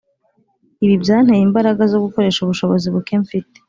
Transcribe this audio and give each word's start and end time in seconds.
Ibi 0.83 0.95
byanteye 1.03 1.41
imbaraga 1.47 1.83
zo 1.91 1.99
gukoresha 2.05 2.39
ubushobozi 2.41 2.87
buke 2.93 3.15
mfite 3.23 3.57